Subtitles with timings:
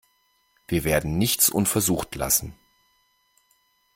[0.67, 2.55] Wir werden nichts unversucht lassen.